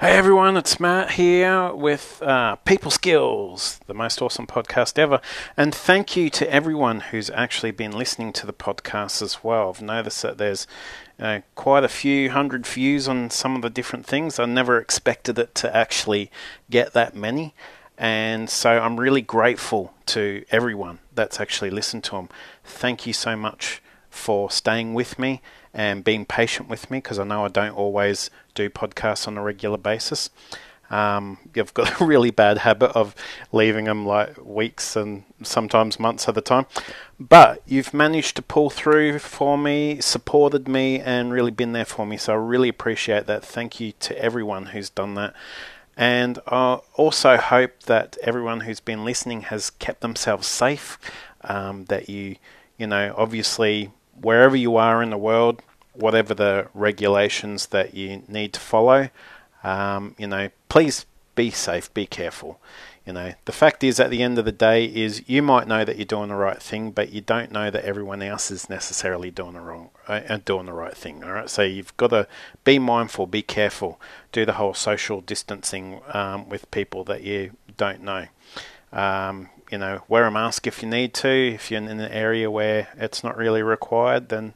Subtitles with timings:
[0.00, 5.20] Hey everyone, it's Matt here with uh, People Skills, the most awesome podcast ever.
[5.58, 9.68] And thank you to everyone who's actually been listening to the podcast as well.
[9.68, 10.66] I've noticed that there's
[11.18, 14.38] uh, quite a few hundred views on some of the different things.
[14.38, 16.30] I never expected it to actually
[16.70, 17.54] get that many.
[17.98, 22.30] And so I'm really grateful to everyone that's actually listened to them.
[22.64, 25.40] Thank you so much for staying with me
[25.72, 29.42] and being patient with me because I know I don't always do podcasts on a
[29.42, 30.30] regular basis.
[30.90, 33.14] Um, you've got a really bad habit of
[33.52, 36.66] leaving them like weeks and sometimes months at a time.
[37.18, 42.06] But you've managed to pull through for me, supported me, and really been there for
[42.06, 42.16] me.
[42.16, 43.44] So I really appreciate that.
[43.44, 45.34] Thank you to everyone who's done that.
[45.96, 50.98] And I also hope that everyone who's been listening has kept themselves safe.
[51.42, 52.36] Um, that you,
[52.76, 53.90] you know, obviously
[54.20, 55.62] wherever you are in the world,
[55.94, 59.10] whatever the regulations that you need to follow,
[59.62, 62.60] um, you know, please be safe, be careful.
[63.06, 65.84] You know, the fact is, at the end of the day, is you might know
[65.84, 69.30] that you're doing the right thing, but you don't know that everyone else is necessarily
[69.30, 71.24] doing the wrong, uh, doing the right thing.
[71.24, 72.28] All right, so you've got to
[72.62, 73.98] be mindful, be careful,
[74.32, 78.26] do the whole social distancing um, with people that you don't know.
[78.92, 81.28] Um, you know, wear a mask if you need to.
[81.28, 84.54] If you're in an area where it's not really required, then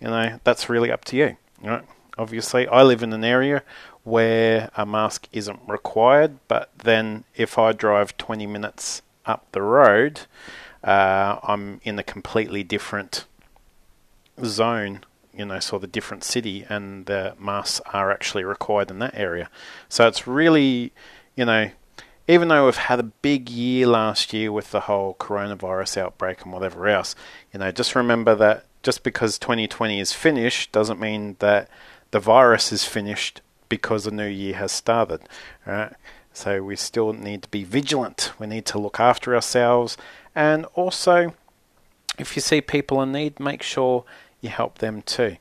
[0.00, 1.36] you know that's really up to you.
[1.62, 1.84] Right?
[2.16, 3.62] Obviously, I live in an area
[4.02, 10.22] where a mask isn't required, but then if I drive 20 minutes up the road,
[10.82, 13.26] uh, I'm in a completely different
[14.44, 19.14] zone, you know, so the different city, and the masks are actually required in that
[19.14, 19.50] area.
[19.88, 20.92] So it's really,
[21.36, 21.70] you know,
[22.28, 26.52] even though we've had a big year last year with the whole coronavirus outbreak and
[26.52, 27.16] whatever else,
[27.52, 31.68] you know, just remember that just because 2020 is finished doesn't mean that
[32.10, 35.22] the virus is finished because the new year has started,
[35.66, 35.94] right?
[36.34, 38.32] So we still need to be vigilant.
[38.38, 39.96] We need to look after ourselves,
[40.34, 41.34] and also,
[42.18, 44.04] if you see people in need, make sure
[44.40, 45.38] you help them too.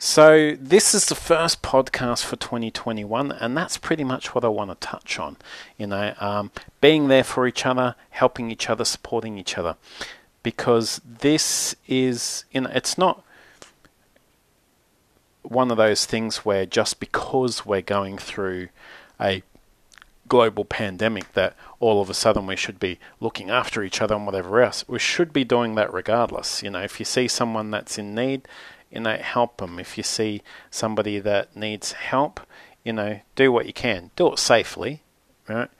[0.00, 4.70] So, this is the first podcast for 2021, and that's pretty much what I want
[4.70, 5.36] to touch on.
[5.76, 9.74] You know, um, being there for each other, helping each other, supporting each other.
[10.44, 13.24] Because this is, you know, it's not
[15.42, 18.68] one of those things where just because we're going through
[19.20, 19.42] a
[20.28, 24.26] global pandemic that all of a sudden we should be looking after each other and
[24.26, 24.84] whatever else.
[24.86, 26.62] We should be doing that regardless.
[26.62, 28.46] You know, if you see someone that's in need,
[28.90, 29.78] you know, help them.
[29.78, 32.40] If you see somebody that needs help,
[32.84, 34.10] you know, do what you can.
[34.16, 35.02] Do it safely,
[35.48, 35.70] right?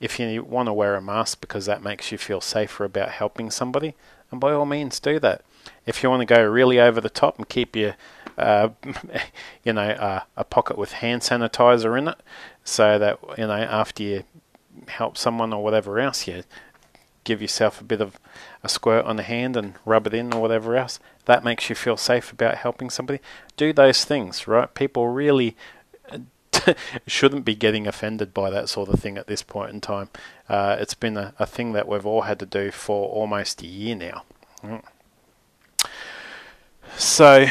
[0.00, 3.50] If you want to wear a mask because that makes you feel safer about helping
[3.50, 3.94] somebody,
[4.30, 5.42] and by all means do that.
[5.86, 7.96] If you want to go really over the top and keep your,
[8.36, 8.70] uh,
[9.64, 12.18] you know, uh, a pocket with hand sanitizer in it,
[12.64, 14.24] so that you know after you
[14.88, 16.42] help someone or whatever else, you
[17.26, 18.18] give yourself a bit of
[18.62, 20.98] a squirt on the hand and rub it in or whatever else.
[21.26, 23.20] That makes you feel safe about helping somebody.
[23.58, 24.72] Do those things, right?
[24.72, 25.56] People really
[27.06, 30.08] shouldn't be getting offended by that sort of thing at this point in time.
[30.48, 33.66] Uh, it's been a, a, thing that we've all had to do for almost a
[33.66, 34.22] year now.
[34.62, 34.82] Mm.
[36.96, 37.46] So,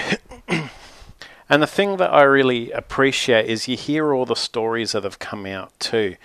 [1.49, 5.19] and the thing that I really appreciate is you hear all the stories that have
[5.19, 6.15] come out too,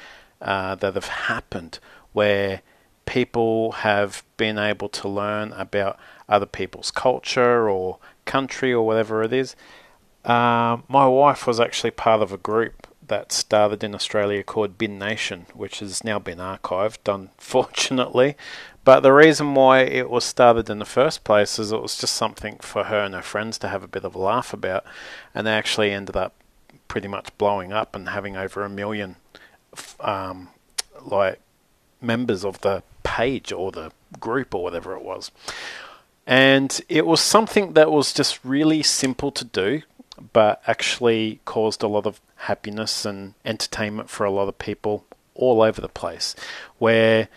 [0.40, 1.80] uh, that have happened
[2.12, 2.62] where
[3.10, 5.98] people have been able to learn about
[6.28, 9.56] other people's culture or country or whatever it is.
[10.24, 14.96] Uh, my wife was actually part of a group that started in Australia called Bin
[14.96, 18.36] Nation, which has now been archived, unfortunately.
[18.84, 22.14] But the reason why it was started in the first place is it was just
[22.14, 24.84] something for her and her friends to have a bit of a laugh about,
[25.34, 26.34] and they actually ended up
[26.86, 29.16] pretty much blowing up and having over a million,
[29.98, 30.50] um,
[31.04, 31.40] like
[32.00, 33.90] members of the page or the
[34.20, 35.32] group or whatever it was.
[36.26, 39.82] And it was something that was just really simple to do,
[40.32, 45.04] but actually caused a lot of happiness and entertainment for a lot of people
[45.34, 46.36] all over the place.
[46.78, 47.28] Where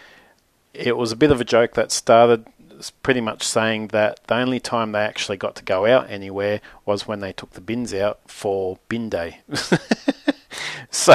[0.75, 2.45] it was a bit of a joke that started
[3.01, 7.07] pretty much saying that the only time they actually got to go out anywhere was
[7.07, 9.39] when they took the bins out for bin day.
[10.91, 11.13] so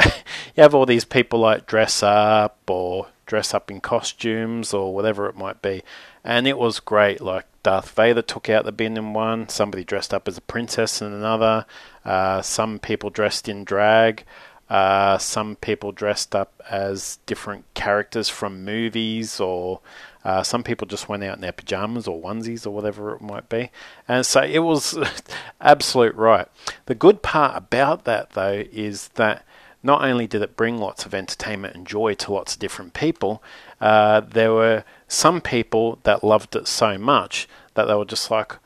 [0.55, 5.29] you have all these people like dress up or dress up in costumes or whatever
[5.29, 5.83] it might be.
[6.23, 7.21] And it was great.
[7.21, 11.01] Like Darth Vader took out the bin in one, somebody dressed up as a princess
[11.01, 11.65] in another,
[12.03, 14.25] uh, some people dressed in drag.
[14.69, 19.81] Uh, some people dressed up as different characters from movies, or
[20.23, 23.49] uh, some people just went out in their pajamas or onesies or whatever it might
[23.49, 23.71] be.
[24.07, 24.95] And so it was
[25.61, 26.47] absolute right.
[26.85, 29.43] The good part about that, though, is that
[29.81, 33.41] not only did it bring lots of entertainment and joy to lots of different people,
[33.79, 38.57] uh, there were some people that loved it so much that they were just like,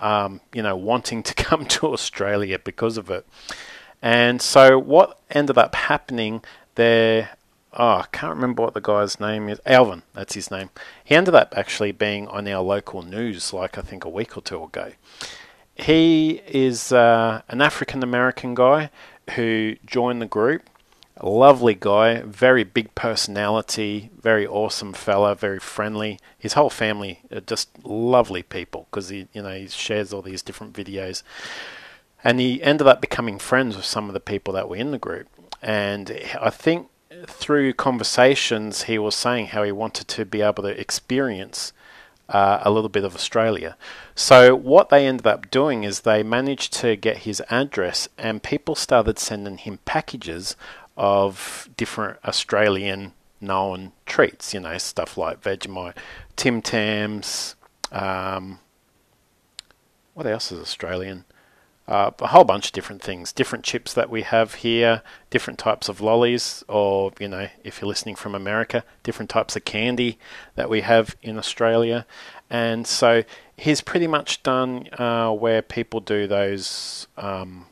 [0.00, 3.26] um, you know, wanting to come to Australia because of it.
[4.02, 6.42] And so what ended up happening
[6.76, 7.30] there,
[7.72, 9.60] oh, I can't remember what the guy's name is.
[9.66, 10.70] Alvin, that's his name.
[11.04, 14.40] He ended up actually being on our local news, like I think a week or
[14.40, 14.92] two ago.
[15.74, 18.90] He is uh, an African American guy
[19.36, 20.68] who joined the group.
[21.16, 26.18] A lovely guy, very big personality, very awesome fella, very friendly.
[26.38, 30.40] His whole family are just lovely people because he, you know, he shares all these
[30.40, 31.22] different videos,
[32.24, 34.98] and he ended up becoming friends with some of the people that were in the
[34.98, 35.28] group.
[35.60, 36.88] And I think
[37.26, 41.74] through conversations, he was saying how he wanted to be able to experience
[42.30, 43.76] uh, a little bit of Australia.
[44.14, 48.74] So what they ended up doing is they managed to get his address, and people
[48.74, 50.56] started sending him packages
[50.96, 54.54] of different Australian known treats.
[54.54, 55.96] You know, stuff like Vegemite,
[56.36, 57.56] Tim Tams.
[57.92, 58.60] Um,
[60.14, 61.24] what else is Australian?
[61.90, 65.88] Uh, a whole bunch of different things, different chips that we have here, different types
[65.88, 70.16] of lollies, or you know, if you're listening from America, different types of candy
[70.54, 72.06] that we have in Australia.
[72.48, 73.24] And so
[73.56, 77.66] he's pretty much done uh, where people do those, um,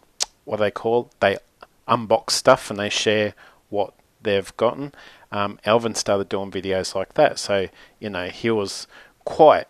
[0.45, 1.39] what they call, they
[1.87, 3.35] unbox stuff and they share
[3.69, 4.93] what they've gotten.
[5.31, 7.69] Um, Alvin started doing videos like that, so
[8.01, 8.89] you know he was
[9.25, 9.67] quite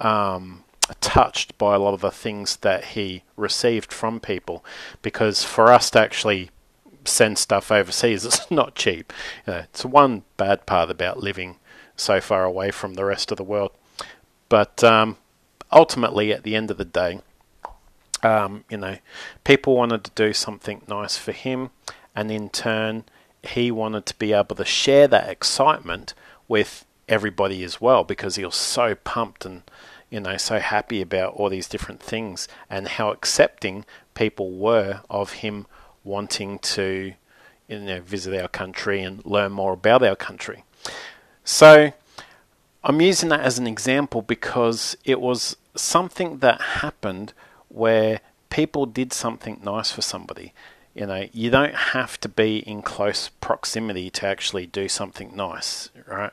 [0.00, 0.64] um,
[1.00, 4.64] touched by a lot of the things that he received from people.
[5.02, 6.50] Because for us to actually
[7.04, 9.12] send stuff overseas it's not cheap.
[9.46, 11.56] You know, it's one bad part about living
[11.96, 13.72] so far away from the rest of the world.
[14.48, 15.16] But um,
[15.72, 17.20] ultimately at the end of the day
[18.22, 18.96] um, you know
[19.44, 21.70] people wanted to do something nice for him.
[22.14, 23.04] And in turn
[23.42, 26.14] he wanted to be able to share that excitement
[26.48, 29.62] with everybody as well because he was so pumped and
[30.14, 33.84] you know, so happy about all these different things and how accepting
[34.14, 35.66] people were of him
[36.04, 37.14] wanting to,
[37.66, 40.62] you know, visit our country and learn more about our country.
[41.42, 41.92] So
[42.84, 47.32] I'm using that as an example because it was something that happened
[47.68, 48.20] where
[48.50, 50.54] people did something nice for somebody.
[50.94, 55.90] You know, you don't have to be in close proximity to actually do something nice,
[56.06, 56.30] right?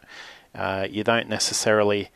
[0.54, 2.12] Uh, you don't necessarily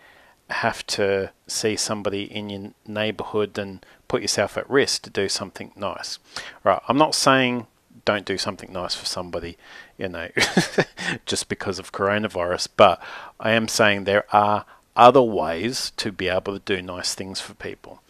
[0.50, 5.72] have to see somebody in your neighborhood and put yourself at risk to do something
[5.76, 6.20] nice.
[6.64, 7.68] Right, I'm not saying
[8.04, 9.58] don't do something nice for somebody,
[9.98, 10.30] you know,
[11.26, 13.02] just because of coronavirus, but
[13.40, 14.66] I am saying there are
[14.96, 18.02] other ways to be able to do nice things for people.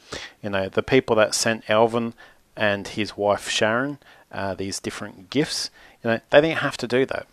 [0.44, 2.14] You know, the people that sent Alvin
[2.56, 4.00] and his wife Sharon
[4.32, 5.70] uh, these different gifts,
[6.04, 7.28] you know, they didn't have to do that.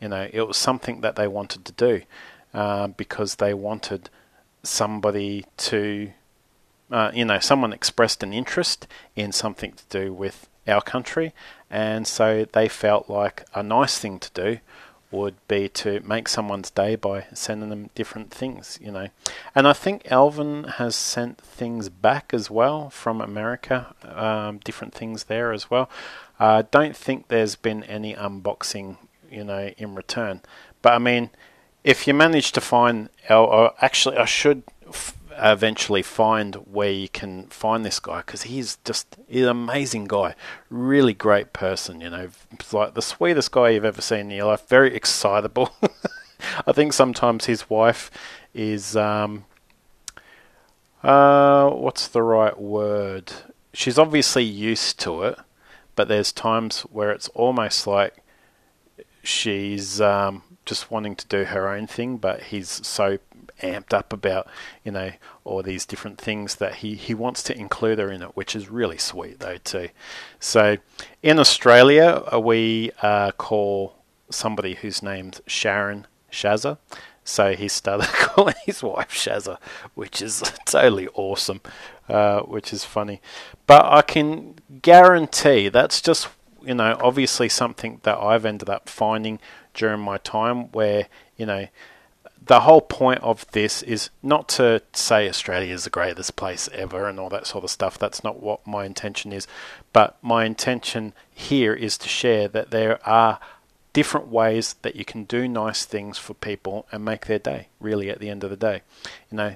[0.00, 2.02] You know, it was something that they wanted to do
[2.52, 4.10] uh, because they wanted
[4.64, 6.10] somebody to,
[6.90, 11.32] uh, you know, someone expressed an interest in something to do with our country,
[11.70, 14.58] and so they felt like a nice thing to do
[15.14, 19.08] would be to make someone's day by sending them different things, you know.
[19.54, 25.24] And I think Alvin has sent things back as well from America, um, different things
[25.24, 25.88] there as well.
[26.40, 28.96] I uh, don't think there's been any unboxing,
[29.30, 30.42] you know, in return.
[30.82, 31.30] But I mean,
[31.84, 37.46] if you manage to find, or actually, I should f- eventually find where you can
[37.48, 40.34] find this guy because he's just he's an amazing guy,
[40.70, 42.00] really great person.
[42.00, 42.28] You know,
[42.72, 44.66] like the sweetest guy you've ever seen in your life.
[44.66, 45.74] Very excitable.
[46.66, 48.10] I think sometimes his wife
[48.54, 49.44] is um,
[51.02, 53.30] uh, what's the right word?
[53.74, 55.38] She's obviously used to it,
[55.96, 58.22] but there's times where it's almost like
[59.22, 63.18] she's um, just wanting to do her own thing, but he's so
[63.62, 64.48] amped up about
[64.82, 65.12] you know
[65.44, 68.68] all these different things that he he wants to include her in it, which is
[68.68, 69.88] really sweet though too.
[70.40, 70.78] So
[71.22, 73.96] in Australia, uh, we uh, call
[74.30, 76.78] somebody who's named Sharon Shazza.
[77.26, 79.58] So he started calling his wife Shazza,
[79.94, 81.60] which is totally awesome,
[82.08, 83.22] uh, which is funny.
[83.66, 86.28] But I can guarantee that's just
[86.66, 89.38] you know obviously something that I've ended up finding
[89.74, 91.66] during my time where, you know,
[92.46, 97.08] the whole point of this is not to say Australia is the greatest place ever
[97.08, 97.98] and all that sort of stuff.
[97.98, 99.46] That's not what my intention is.
[99.92, 103.40] But my intention here is to share that there are
[103.94, 108.10] different ways that you can do nice things for people and make their day, really,
[108.10, 108.82] at the end of the day.
[109.30, 109.54] You know,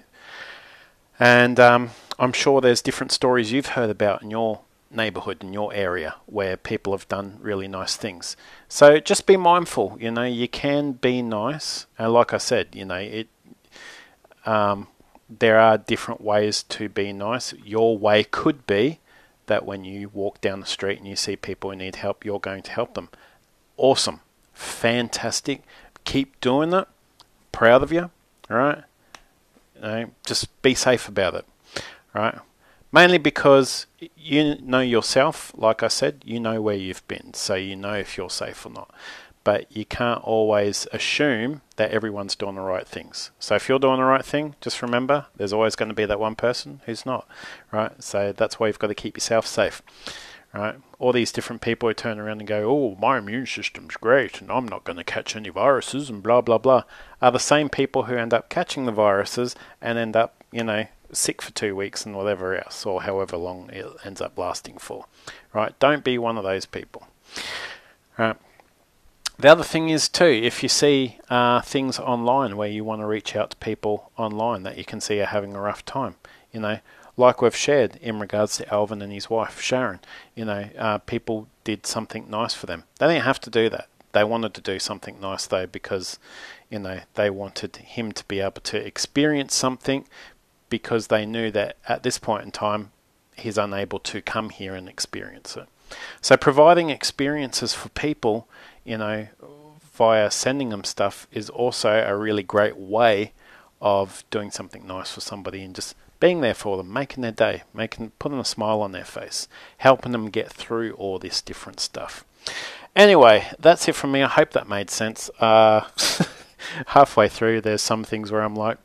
[1.21, 4.61] and um, I'm sure there's different stories you've heard about in your
[4.91, 8.37] neighborhood in your area where people have done really nice things.
[8.69, 9.97] So just be mindful.
[10.01, 13.29] You know, you can be nice, and like I said, you know, it.
[14.47, 14.89] Um,
[15.29, 17.53] there are different ways to be nice.
[17.65, 18.99] Your way could be
[19.47, 22.41] that when you walk down the street and you see people who need help, you're
[22.41, 23.11] going to help them.
[23.77, 24.21] Awesome,
[24.55, 25.63] fantastic.
[26.05, 26.89] Keep doing that.
[27.53, 28.11] Proud of you.
[28.51, 28.85] All right.
[29.75, 31.45] You know, just be safe about it.
[32.15, 32.39] All right
[32.93, 35.53] mainly because you know yourself.
[35.57, 38.71] Like I said, you know where you've been, so you know if you're safe or
[38.71, 38.91] not.
[39.45, 43.31] But you can't always assume that everyone's doing the right things.
[43.39, 46.21] So if you're doing the right thing, just remember there's always going to be that
[46.21, 47.27] one person who's not,
[47.73, 48.03] right?
[48.03, 49.81] So that's why you've got to keep yourself safe,
[50.53, 50.77] right?
[50.99, 54.51] All these different people who turn around and go, "Oh, my immune system's great, and
[54.51, 56.83] I'm not going to catch any viruses," and blah blah blah,
[57.23, 60.89] are the same people who end up catching the viruses and end up, you know,
[61.13, 65.07] sick for two weeks and whatever else, or however long it ends up lasting for.
[65.53, 65.79] Right?
[65.79, 67.09] Don't be one of those people.
[68.17, 68.37] Right.
[69.39, 73.07] The other thing is too, if you see uh, things online where you want to
[73.07, 76.17] reach out to people online that you can see are having a rough time,
[76.53, 76.81] you know,
[77.17, 80.01] like we've shared in regards to Alvin and his wife Sharon,
[80.35, 82.83] you know, uh, people did something nice for them.
[82.99, 83.89] They didn't have to do that.
[84.11, 86.19] They wanted to do something nice though because,
[86.69, 90.05] you know, they wanted him to be able to experience something
[90.69, 92.91] because they knew that at this point in time
[93.37, 95.67] he's unable to come here and experience it.
[96.21, 98.49] So providing experiences for people,
[98.85, 99.29] you know,
[99.93, 103.33] via sending them stuff is also a really great way
[103.81, 107.63] of doing something nice for somebody and just being there for them, making their day,
[107.73, 109.49] making putting a smile on their face,
[109.79, 112.25] helping them get through all this different stuff.
[112.97, 114.23] Anyway, that's it from me.
[114.23, 115.31] I hope that made sense.
[115.39, 115.87] Uh,
[116.89, 118.79] halfway through, there's some things where I'm like,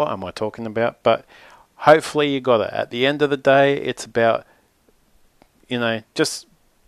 [0.00, 1.02] what am I talking about?
[1.02, 1.26] But
[1.76, 2.72] hopefully you got it.
[2.72, 4.46] At the end of the day, it's about,
[5.68, 6.46] you know, just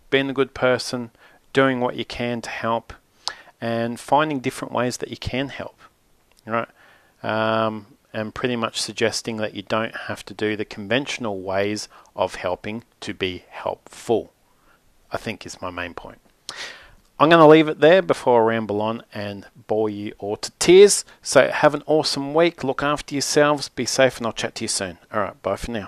[0.09, 1.11] being a good person,
[1.53, 2.91] doing what you can to help,
[3.61, 5.79] and finding different ways that you can help,
[6.47, 6.67] right?
[7.21, 12.35] Um, and pretty much suggesting that you don't have to do the conventional ways of
[12.35, 14.33] helping to be helpful,
[15.11, 16.19] I think is my main point.
[17.23, 20.51] I'm going to leave it there before I ramble on and bore you all to
[20.59, 21.05] tears.
[21.21, 22.65] So have an awesome week.
[22.65, 23.69] Look after yourselves.
[23.69, 24.97] Be safe, and I'll chat to you soon.
[25.09, 25.41] All right.
[25.41, 25.87] Bye for now.